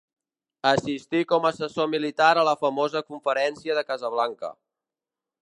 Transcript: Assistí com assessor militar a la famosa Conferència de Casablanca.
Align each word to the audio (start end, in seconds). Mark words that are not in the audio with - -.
Assistí 0.69 1.19
com 1.31 1.45
assessor 1.49 1.89
militar 1.91 2.31
a 2.39 2.47
la 2.49 2.57
famosa 2.65 3.05
Conferència 3.11 3.79
de 3.81 3.87
Casablanca. 3.93 4.53